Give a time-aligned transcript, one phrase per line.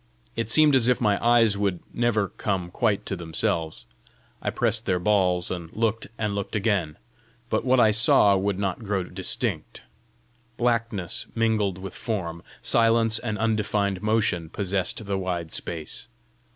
[0.35, 3.85] It seemed as if my eyes would never come quite to themselves.
[4.41, 6.97] I pressed their balls and looked and looked again,
[7.51, 9.81] but what I saw would not grow distinct.
[10.57, 16.07] Blackness mingled with form, silence and undefined motion possessed the wide space.